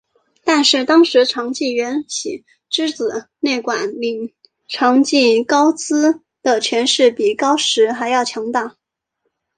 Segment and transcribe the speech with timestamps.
[0.43, 4.33] 但是当时长崎圆喜之子内管领
[4.67, 8.77] 长崎高资的权势比高时还要强大。